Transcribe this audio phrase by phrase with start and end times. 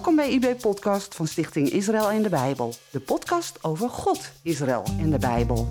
[0.00, 2.74] Welkom bij IB Podcast van Stichting Israël en de Bijbel.
[2.90, 5.68] De podcast over God, Israël en de Bijbel.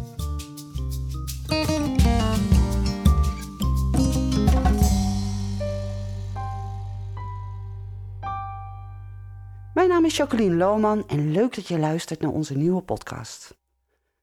[9.73, 13.57] Mijn naam is Jacqueline Lohman en leuk dat je luistert naar onze nieuwe podcast.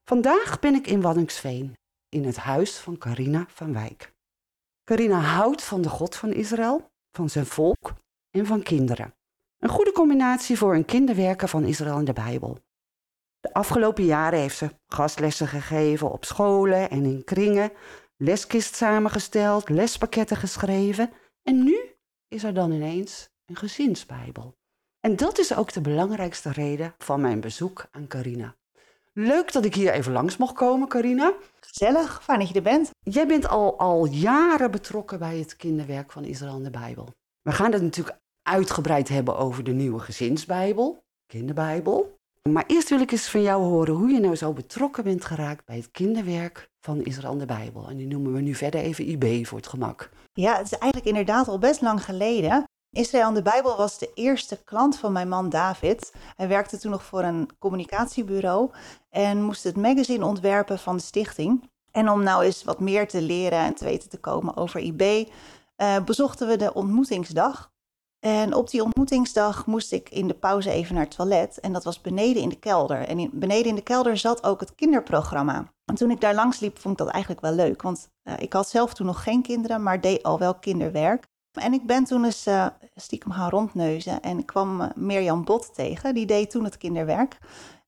[0.03, 1.73] Vandaag ben ik in Waddingsveen,
[2.09, 4.13] in het huis van Carina van Wijk.
[4.83, 7.93] Carina houdt van de God van Israël, van zijn volk
[8.31, 9.16] en van kinderen.
[9.59, 12.57] Een goede combinatie voor een kinderwerker van Israël en de Bijbel.
[13.39, 17.71] De afgelopen jaren heeft ze gastlessen gegeven op scholen en in kringen,
[18.17, 21.09] leskist samengesteld, lespakketten geschreven
[21.43, 21.77] en nu
[22.27, 24.55] is er dan ineens een gezinsbijbel.
[24.99, 28.55] En dat is ook de belangrijkste reden van mijn bezoek aan Carina.
[29.13, 31.33] Leuk dat ik hier even langs mocht komen, Carina.
[31.59, 32.91] Gezellig, fijn dat je er bent.
[32.99, 37.13] Jij bent al, al jaren betrokken bij het kinderwerk van Israël en de Bijbel.
[37.41, 42.15] We gaan het natuurlijk uitgebreid hebben over de nieuwe gezinsbijbel, kinderbijbel.
[42.49, 45.65] Maar eerst wil ik eens van jou horen hoe je nou zo betrokken bent geraakt
[45.65, 47.89] bij het kinderwerk van Israël de Bijbel.
[47.89, 50.09] En die noemen we nu verder even IB voor het gemak.
[50.33, 52.63] Ja, het is eigenlijk inderdaad al best lang geleden.
[52.91, 56.13] Israël de Bijbel was de eerste klant van mijn man David.
[56.35, 58.71] Hij werkte toen nog voor een communicatiebureau
[59.09, 61.69] en moest het magazine ontwerpen van de stichting.
[61.91, 65.01] En om nou eens wat meer te leren en te weten te komen over IB,
[65.01, 67.71] uh, bezochten we de ontmoetingsdag.
[68.27, 71.59] En op die ontmoetingsdag moest ik in de pauze even naar het toilet.
[71.59, 73.07] En dat was beneden in de kelder.
[73.07, 75.71] En beneden in de kelder zat ook het kinderprogramma.
[75.85, 77.81] En toen ik daar langs liep, vond ik dat eigenlijk wel leuk.
[77.81, 81.27] Want uh, ik had zelf toen nog geen kinderen, maar deed al wel kinderwerk.
[81.51, 85.73] En ik ben toen eens uh, stiekem gaan rondneuzen en ik kwam uh, Mirjam Bot
[85.73, 86.13] tegen.
[86.13, 87.37] Die deed toen het kinderwerk.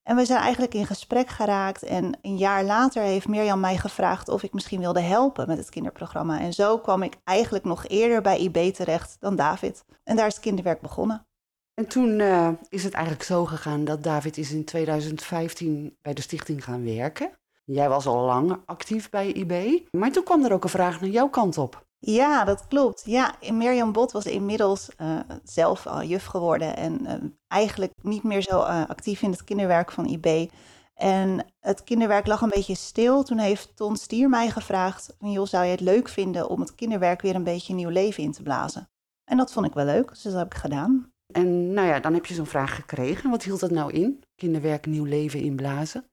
[0.09, 1.83] En we zijn eigenlijk in gesprek geraakt.
[1.83, 5.69] En een jaar later heeft Mirjam mij gevraagd of ik misschien wilde helpen met het
[5.69, 6.39] kinderprogramma.
[6.39, 9.85] En zo kwam ik eigenlijk nog eerder bij IB terecht dan David.
[10.03, 11.27] En daar is kinderwerk begonnen.
[11.73, 16.21] En toen uh, is het eigenlijk zo gegaan dat David is in 2015 bij de
[16.21, 17.31] stichting gaan werken.
[17.63, 19.83] Jij was al lang actief bij IB.
[19.91, 21.87] Maar toen kwam er ook een vraag naar jouw kant op.
[21.99, 23.03] Ja, dat klopt.
[23.05, 27.13] Ja, Mirjam Bot was inmiddels uh, zelf al juf geworden en uh,
[27.47, 30.49] eigenlijk niet meer zo uh, actief in het kinderwerk van IB.
[30.93, 33.23] En het kinderwerk lag een beetje stil.
[33.23, 37.21] Toen heeft Ton Stier mij gevraagd: joh, zou je het leuk vinden om het kinderwerk
[37.21, 38.89] weer een beetje nieuw leven in te blazen?
[39.23, 41.11] En dat vond ik wel leuk, dus dat heb ik gedaan.
[41.33, 43.29] En nou ja, dan heb je zo'n vraag gekregen.
[43.29, 44.23] Wat hield dat nou in?
[44.35, 46.05] Kinderwerk nieuw leven inblazen?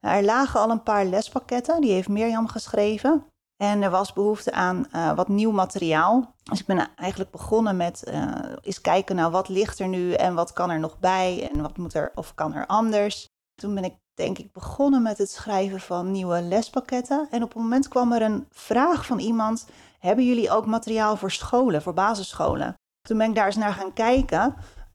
[0.00, 3.26] Er lagen al een paar lespakketten, die heeft Mirjam geschreven.
[3.60, 6.34] En er was behoefte aan uh, wat nieuw materiaal.
[6.42, 10.34] Dus ik ben eigenlijk begonnen met uh, eens kijken naar wat ligt er nu en
[10.34, 13.28] wat kan er nog bij en wat moet er of kan er anders.
[13.54, 17.28] Toen ben ik denk ik begonnen met het schrijven van nieuwe lespakketten.
[17.30, 19.66] En op een moment kwam er een vraag van iemand:
[19.98, 22.74] hebben jullie ook materiaal voor scholen, voor basisscholen?
[23.00, 24.54] Toen ben ik daar eens naar gaan kijken.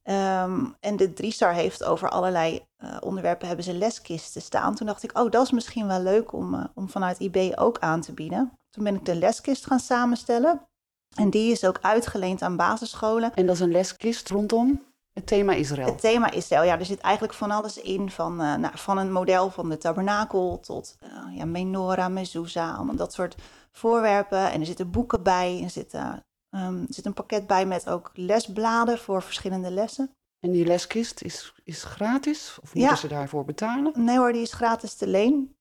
[0.09, 4.75] Um, en de Driestar heeft over allerlei uh, onderwerpen hebben ze leskisten staan.
[4.75, 7.79] Toen dacht ik, oh, dat is misschien wel leuk om, uh, om vanuit IB ook
[7.79, 8.51] aan te bieden.
[8.69, 10.61] Toen ben ik de leskist gaan samenstellen.
[11.15, 13.33] En die is ook uitgeleend aan basisscholen.
[13.33, 14.81] En dat is een leskist rondom
[15.13, 15.87] het thema Israël?
[15.87, 16.79] Het thema Israël, ja.
[16.79, 18.09] Er zit eigenlijk van alles in.
[18.09, 20.97] Van, uh, nou, van een model van de tabernakel tot
[21.31, 22.75] ja, menorah, mezuzah.
[22.75, 23.35] Allemaal dat soort
[23.71, 24.51] voorwerpen.
[24.51, 25.61] En er zitten boeken bij.
[25.63, 25.93] Er zit,
[26.55, 30.11] um, er zit een pakket bij met ook lesbladen voor verschillende lessen.
[30.39, 32.57] En die leskist is, is gratis?
[32.61, 32.95] Of moeten ja.
[32.95, 33.93] ze daarvoor betalen?
[33.95, 35.55] Nee hoor, die is gratis te leen.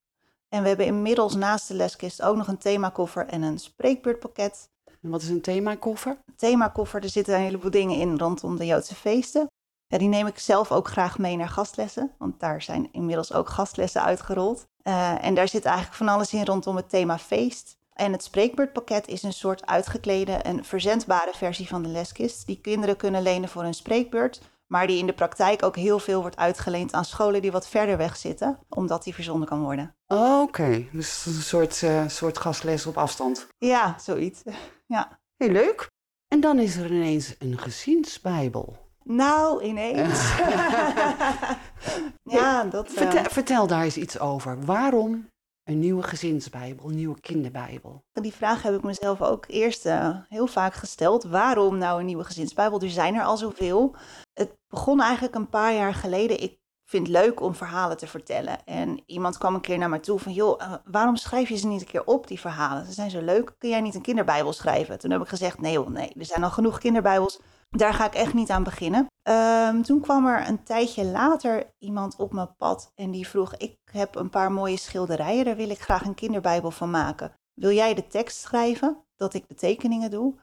[0.48, 4.68] En we hebben inmiddels naast de leskist ook nog een themakoffer en een spreekbeurtpakket.
[5.02, 6.16] En wat is een themakoffer?
[6.36, 9.48] Themakoffer, er zitten een heleboel dingen in rondom de Joodse feesten.
[9.86, 13.48] Ja, die neem ik zelf ook graag mee naar gastlessen, want daar zijn inmiddels ook
[13.48, 14.66] gastlessen uitgerold.
[14.82, 17.76] Uh, en daar zit eigenlijk van alles in rondom het thema feest.
[17.94, 22.96] En het spreekbeurtpakket is een soort uitgeklede en verzendbare versie van de leskist, die kinderen
[22.96, 26.92] kunnen lenen voor een spreekbeurt, maar die in de praktijk ook heel veel wordt uitgeleend
[26.92, 29.94] aan scholen die wat verder weg zitten, omdat die verzonden kan worden.
[30.06, 30.88] Oh, Oké, okay.
[30.92, 33.46] dus een soort, uh, soort gastles op afstand.
[33.58, 34.42] Ja, zoiets.
[34.86, 35.18] ja.
[35.36, 35.90] Heel leuk.
[36.28, 38.76] En dan is er ineens een gezinsbijbel.
[39.02, 40.36] Nou, ineens.
[42.38, 42.90] ja, dat...
[42.90, 42.96] Uh...
[42.96, 44.64] Vertel, vertel daar eens iets over.
[44.64, 45.28] Waarom
[45.64, 48.04] een nieuwe gezinsbijbel, een nieuwe kinderbijbel?
[48.12, 51.24] Die vraag heb ik mezelf ook eerst uh, heel vaak gesteld.
[51.24, 52.80] Waarom nou een nieuwe gezinsbijbel?
[52.80, 53.94] Er zijn er al zoveel.
[54.32, 56.42] Het begon eigenlijk een paar jaar geleden.
[56.42, 58.64] Ik vind het leuk om verhalen te vertellen.
[58.64, 60.32] En iemand kwam een keer naar mij toe van...
[60.32, 62.86] joh, uh, waarom schrijf je ze niet een keer op, die verhalen?
[62.86, 63.54] Ze zijn zo leuk.
[63.58, 64.98] Kun jij niet een kinderbijbel schrijven?
[64.98, 66.12] Toen heb ik gezegd, nee joh, nee.
[66.18, 67.40] Er zijn al genoeg kinderbijbels.
[67.70, 69.06] Daar ga ik echt niet aan beginnen.
[69.28, 73.78] Um, toen kwam er een tijdje later iemand op mijn pad en die vroeg: Ik
[73.90, 77.32] heb een paar mooie schilderijen, daar wil ik graag een kinderbijbel van maken.
[77.54, 80.34] Wil jij de tekst schrijven, dat ik de tekeningen doe?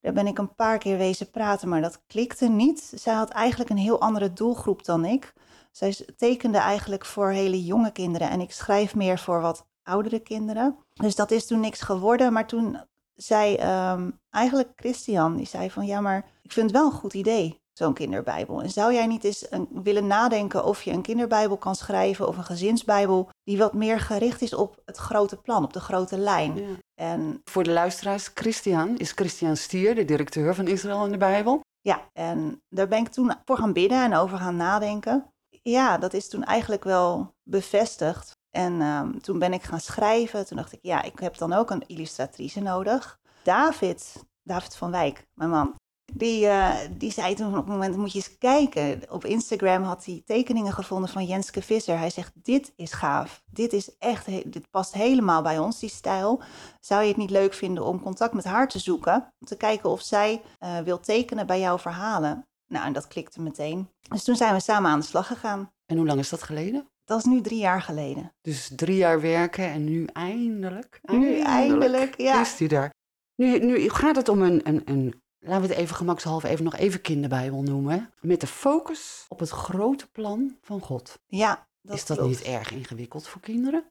[0.00, 2.92] Daar ben ik een paar keer wezen praten, maar dat klikte niet.
[2.94, 5.34] Zij had eigenlijk een heel andere doelgroep dan ik.
[5.72, 10.76] Zij tekende eigenlijk voor hele jonge kinderen en ik schrijf meer voor wat oudere kinderen.
[10.94, 12.32] Dus dat is toen niks geworden.
[12.32, 12.80] Maar toen
[13.14, 17.14] zei ehm, eigenlijk Christian, die zei van ja, maar ik vind het wel een goed
[17.14, 18.62] idee, zo'n kinderbijbel.
[18.62, 22.36] En zou jij niet eens een, willen nadenken of je een kinderbijbel kan schrijven of
[22.36, 26.56] een gezinsbijbel die wat meer gericht is op het grote plan, op de grote lijn.
[26.56, 26.76] Ja.
[26.94, 31.60] En Voor de luisteraars, Christian is Christian Stier, de directeur van Israël in de Bijbel.
[31.80, 35.32] ja, en daar ben ik toen voor gaan bidden en over gaan nadenken.
[35.62, 38.36] Ja, dat is toen eigenlijk wel bevestigd.
[38.50, 40.46] En ehm, toen ben ik gaan schrijven.
[40.46, 43.18] Toen dacht ik, ja, ik heb dan ook een illustratrice nodig.
[43.42, 45.74] David, David van Wijk, mijn man,
[46.12, 49.02] die, eh, die zei toen op het moment, moet je eens kijken.
[49.10, 51.98] Op Instagram had hij tekeningen gevonden van Jenske Visser.
[51.98, 53.42] Hij zegt, dit is gaaf.
[53.50, 56.42] Dit is echt, dit past helemaal bij ons, die stijl.
[56.80, 59.32] Zou je het niet leuk vinden om contact met haar te zoeken?
[59.40, 62.46] Om te kijken of zij eh, wil tekenen bij jouw verhalen.
[62.66, 63.88] Nou, en dat klikte meteen.
[64.08, 65.70] Dus toen zijn we samen aan de slag gegaan.
[65.86, 66.88] En hoe lang is dat geleden?
[67.04, 68.32] Dat is nu drie jaar geleden.
[68.40, 72.40] Dus drie jaar werken en nu eindelijk, Nu eindelijk, ja.
[72.40, 72.94] is hij daar.
[73.34, 76.76] Nu, nu gaat het om een, een, een, laten we het even gemakshalve even nog
[76.76, 78.12] even kinderbijbel noemen.
[78.20, 81.18] Met de focus op het grote plan van God.
[81.26, 82.32] Ja, dat is dat klopt.
[82.32, 83.84] niet erg ingewikkeld voor kinderen?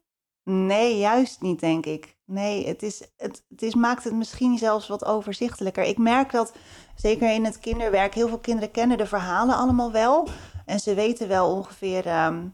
[0.50, 2.16] Nee, juist niet, denk ik.
[2.24, 5.84] Nee, het, is, het, het is, maakt het misschien zelfs wat overzichtelijker.
[5.84, 6.52] Ik merk dat,
[6.96, 10.28] zeker in het kinderwerk, heel veel kinderen kennen de verhalen allemaal wel.
[10.64, 12.46] En ze weten wel ongeveer ehm,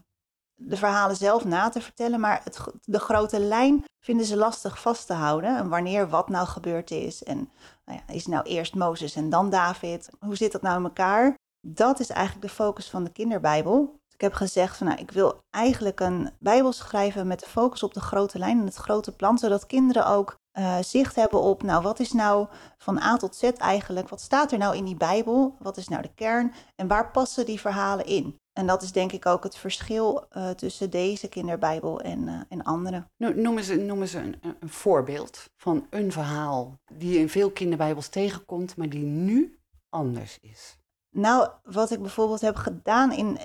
[0.55, 2.19] de verhalen zelf na te vertellen.
[2.19, 5.57] Maar het, de grote lijn vinden ze lastig vast te houden.
[5.57, 7.23] En wanneer wat nou gebeurd is.
[7.23, 7.49] En
[7.85, 10.09] nou ja, is nou eerst Mozes en dan David?
[10.19, 11.35] Hoe zit dat nou in elkaar?
[11.67, 13.99] Dat is eigenlijk de focus van de kinderbijbel.
[14.13, 17.93] Ik heb gezegd van nou, ik wil eigenlijk een bijbel schrijven met de focus op
[17.93, 21.81] de grote lijn en het grote plan, zodat kinderen ook eh, zicht hebben op, nou
[21.83, 22.47] wat is nou
[22.77, 26.01] van A tot Z eigenlijk, wat staat er nou in die bijbel, wat is nou
[26.01, 28.39] de kern en waar passen die verhalen in?
[28.53, 32.63] En dat is denk ik ook het verschil eh, tussen deze kinderbijbel en, eh, en
[32.63, 33.07] andere.
[33.17, 37.51] No- Noem eens, noem eens een, een- voorbeeld van een verhaal die je in veel
[37.51, 39.59] kinderbijbels tegenkomt, maar die nu
[39.89, 40.77] anders is.
[41.09, 43.37] Nou, wat ik bijvoorbeeld heb gedaan in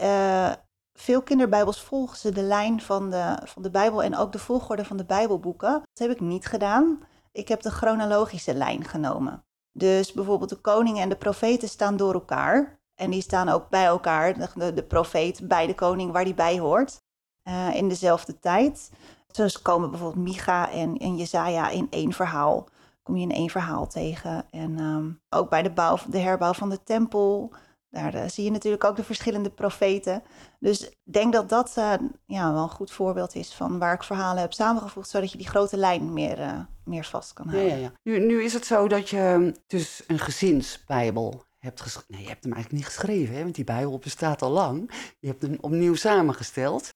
[0.94, 4.84] veel kinderbijbels volgen ze de lijn van de, van de Bijbel en ook de volgorde
[4.84, 5.70] van de Bijbelboeken.
[5.72, 7.02] Dat heb ik niet gedaan.
[7.32, 9.44] Ik heb de chronologische lijn genomen.
[9.72, 12.78] Dus bijvoorbeeld de koningen en de profeten staan door elkaar.
[12.94, 16.58] En die staan ook bij elkaar, de, de, profeet bij de koning waar die bij
[16.58, 17.02] hoort,
[17.42, 18.90] eh, in dezelfde tijd.
[19.32, 22.68] Dus komen bijvoorbeeld Micha en, en Jezaja in één verhaal.
[23.02, 24.44] Kom je in één verhaal tegen.
[24.50, 25.10] En ehm,
[25.40, 27.52] ook bij de, bouw, de herbouw van de tempel,
[27.90, 30.22] daar eh, zie je natuurlijk ook de verschillende profeten.
[30.58, 31.94] Dus ik denk dat dat eh,
[32.26, 35.48] ja, wel een goed voorbeeld is van waar ik verhalen heb samengevoegd, zodat je die
[35.48, 37.80] grote lijn meer, eh, meer vast kan houden.
[37.80, 37.92] ja.
[38.02, 42.14] Nu, nu is het zo dat je dus een gezinsbijbel hebt geschreven.
[42.14, 43.42] Nee, je hebt hem eigenlijk niet geschreven, hè?
[43.42, 44.90] want die bijbel bestaat al lang.
[45.18, 46.88] Je hebt hem opnieuw samengesteld.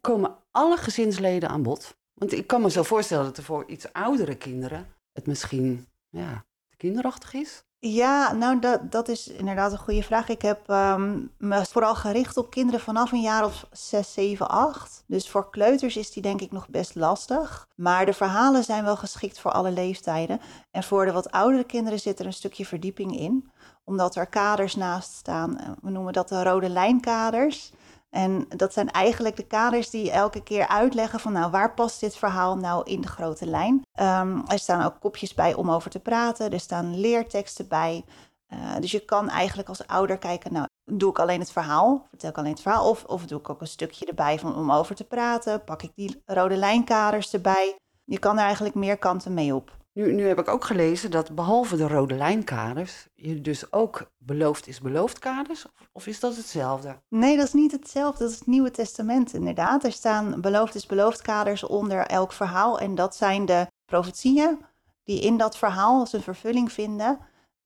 [0.00, 1.96] Komen alle gezinsleden aan bod?
[2.14, 6.44] Want ik kan me zo voorstellen dat er voor iets oudere kinderen het misschien ja,
[6.68, 7.62] te kinderachtig is.
[7.80, 10.28] Ja, nou dat, dat is inderdaad een goede vraag.
[10.28, 15.04] Ik heb ehm, me vooral gericht op kinderen vanaf een jaar of 6, 7, 8.
[15.06, 17.68] Dus voor kleuters is die denk ik nog best lastig.
[17.74, 20.40] Maar de verhalen zijn wel geschikt voor alle leeftijden.
[20.70, 23.50] En voor de wat oudere kinderen zit er een stukje verdieping in.
[23.84, 25.76] Omdat er kaders naast staan.
[25.82, 27.72] We noemen dat de rode lijnkaders.
[28.10, 32.16] En dat zijn eigenlijk de kaders die elke keer uitleggen van nou waar past dit
[32.16, 33.82] verhaal nou in de grote lijn.
[33.92, 36.52] Ehm, er staan ook kopjes bij om over te praten.
[36.52, 38.04] Er staan leerteksten bij.
[38.46, 42.30] Eh, dus je kan eigenlijk als ouder kijken, nou doe ik alleen het verhaal, vertel
[42.30, 44.94] ik alleen het verhaal of, of doe ik ook een stukje erbij van, om over
[44.94, 45.64] te praten.
[45.64, 47.76] Pak ik die rode lijnkaders erbij.
[48.04, 49.77] Je kan er eigenlijk meer kanten mee op.
[49.98, 54.66] Nu, nu heb ik ook gelezen dat behalve de rode lijnkaders, je dus ook beloofd
[54.66, 57.00] is beloofd kaders, of, is dat hetzelfde?
[57.08, 58.24] Nee, dat is niet hetzelfde.
[58.24, 59.84] Dat is het Nieuwe Testament inderdaad.
[59.84, 62.78] Er staan beloofd is beloofd kaders onder elk verhaal.
[62.78, 64.64] En dat zijn de profetieën
[65.04, 67.18] die in dat verhaal zijn vervulling vinden.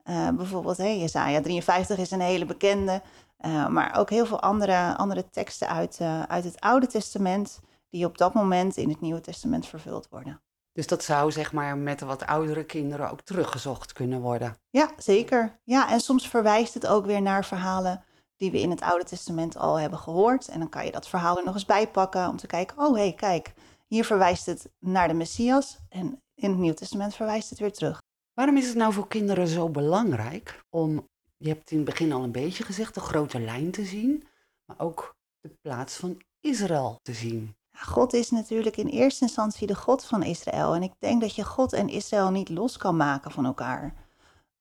[0.03, 3.03] Eh, bijvoorbeeld, hey, Jezaja 53 is een hele bekende.
[3.37, 7.61] eh, maar ook heel veel andere, andere teksten uit, eh, uit het Oude Testament...
[7.91, 10.41] die op dat moment in het Nieuwe Testament vervuld worden.
[10.73, 14.57] Dus dat zou zeg maar met de wat oudere kinderen ook teruggezocht kunnen worden.
[14.71, 15.61] Ja, zeker.
[15.65, 18.05] Ja, en soms verwijst het ook weer naar verhalen
[18.37, 20.49] die we in het Oude Testament al hebben gehoord.
[20.49, 22.95] En dan kan je dat verhaal er nog eens bij pakken om te kijken, oh
[22.95, 23.53] hé, hey, kijk,
[23.87, 28.03] hier verwijst het naar de Messias en in het Nieuw Testament verwijst het weer terug.
[28.35, 32.23] Waarom is het nou voor kinderen zo belangrijk om, je hebt in het begin al
[32.23, 34.25] een beetje gezegd, de grote lijn te zien,
[34.65, 37.57] maar ook de plaats van Israël te zien?
[37.73, 40.75] God is natuurlijk in eerste instantie de God van Israël.
[40.75, 43.95] En ik denk dat je God en Israël niet los kan maken van elkaar.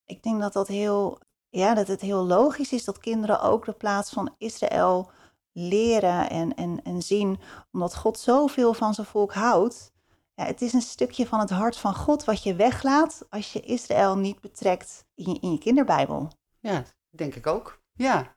[0.04, 3.72] Ik denk dat dat heel, ja, dat het heel logisch is dat kinderen ook de
[3.72, 5.10] plaats van Israël
[5.52, 7.40] leren en, en, en zien,
[7.72, 9.92] omdat God zoveel van zijn volk houdt.
[10.34, 13.60] Ja, het is een stukje van het hart van God wat je weglaat als je
[13.60, 16.30] Israël niet betrekt in je, in je kinderbijbel.
[16.60, 17.80] Ja, denk ik ook.
[17.92, 18.36] Ja.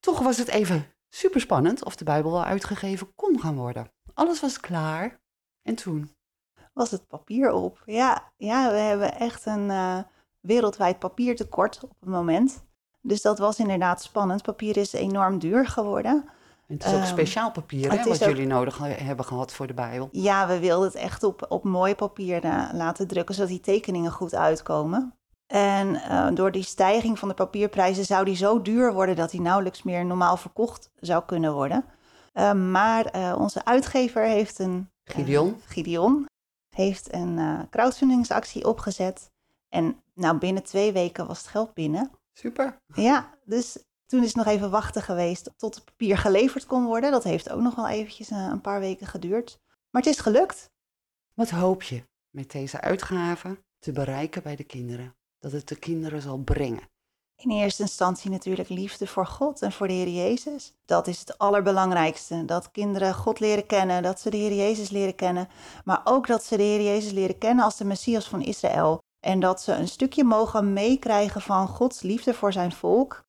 [0.00, 3.92] Toch was het even super spannend of de Bijbel wel uitgegeven kon gaan worden.
[4.20, 5.20] Alles was klaar.
[5.62, 6.10] En toen?
[6.72, 7.82] Was het papier op?
[7.86, 9.98] Ja, ja we hebben echt een uh,
[10.40, 12.64] wereldwijd papiertekort op het moment.
[13.00, 14.42] Dus dat was inderdaad spannend.
[14.42, 16.24] Papier is enorm duur geworden.
[16.66, 19.74] En het is ook um, speciaal papier, hè, wat jullie nodig hebben gehad voor de
[19.74, 20.08] Bijbel.
[20.12, 24.12] Ja, we wilden het echt op, op mooi papier uh, laten drukken, zodat die tekeningen
[24.12, 25.14] goed uitkomen.
[25.46, 29.40] En uh, door die stijging van de papierprijzen zou die zo duur worden dat die
[29.40, 31.84] nauwelijks meer normaal verkocht zou kunnen worden.
[32.34, 34.90] Uh, maar uh, onze uitgever heeft een.
[35.04, 35.60] Gideon.
[35.66, 36.26] Gideon
[36.76, 39.30] heeft een crowdfundingsactie opgezet.
[39.68, 42.10] En nou, binnen twee weken was het geld binnen.
[42.32, 42.76] Super.
[42.94, 47.10] Ja, dus toen is het nog even wachten geweest tot het papier geleverd kon worden.
[47.10, 49.58] Dat heeft ook nog wel eventjes een paar weken geduurd.
[49.90, 50.70] Maar het is gelukt.
[51.34, 55.14] Wat hoop je met deze uitgave te bereiken bij de kinderen?
[55.40, 56.89] dat het de kinderen zal brengen?
[57.42, 60.74] In eerste instantie natuurlijk liefde voor God en voor de Heer Jezus.
[60.84, 62.44] Dat is het allerbelangrijkste.
[62.44, 65.48] Dat kinderen God leren kennen, dat ze de Heer Jezus leren kennen.
[65.84, 68.98] Maar ook dat ze de Heer Jezus leren kennen als de Messias van Israël.
[69.20, 73.22] En dat ze een stukje mogen meekrijgen van Gods liefde voor zijn volk.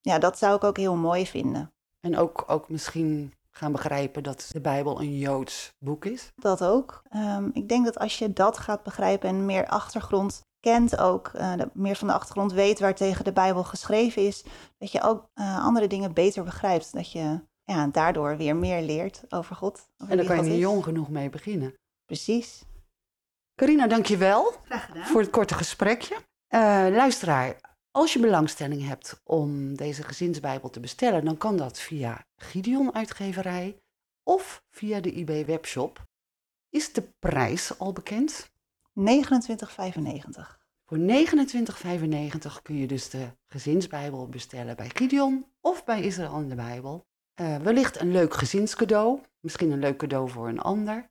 [0.00, 1.72] Ja, dat zou ik ook heel mooi vinden.
[2.00, 6.32] En ook, ook misschien gaan begrijpen dat de Bijbel een Joods boek is?
[6.34, 7.02] Dat ook.
[7.14, 11.54] Um, ik denk dat als je dat gaat begrijpen en meer achtergrond kent ook, uh,
[11.72, 14.44] meer van de achtergrond weet waar tegen de Bijbel geschreven is,
[14.78, 16.92] dat je ook uh, andere dingen beter begrijpt.
[16.92, 19.88] Dat je ja, daardoor weer meer leert over God.
[19.98, 21.74] Over en daar kan je niet jong genoeg mee beginnen.
[22.04, 22.64] Precies.
[23.54, 25.06] Carina, dankjewel Graag gedaan.
[25.06, 26.14] voor het korte gesprekje.
[26.14, 32.26] Uh, luisteraar, als je belangstelling hebt om deze gezinsbijbel te bestellen, dan kan dat via
[32.36, 33.80] Gideon Uitgeverij
[34.22, 36.08] of via de IB Webshop.
[36.68, 38.50] Is de prijs al bekend?
[39.00, 40.58] 29,95.
[40.84, 46.54] Voor 29,95 kun je dus de gezinsbijbel bestellen bij Gideon of bij Israël in de
[46.54, 47.06] Bijbel.
[47.40, 51.10] Uh, wellicht een leuk gezinscadeau, misschien een leuk cadeau voor een ander.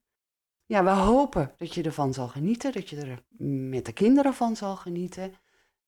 [0.66, 3.24] Ja, we hopen dat je ervan zal genieten, dat je er
[3.70, 5.34] met de kinderen van zal genieten.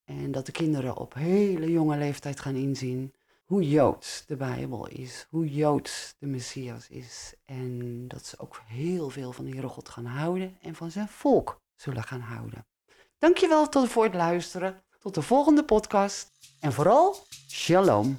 [0.03, 3.13] En dat de kinderen op hele jonge leeftijd gaan inzien
[3.45, 7.33] hoe joods de Bijbel is, hoe joods de Messias is.
[7.45, 11.07] En dat ze ook heel veel van de Heere God gaan houden en van zijn
[11.07, 12.65] volk zullen gaan houden.
[13.17, 14.83] Dankjewel tot voor het luisteren.
[14.99, 16.31] Tot de volgende podcast.
[16.59, 17.15] En vooral,
[17.47, 18.17] shalom.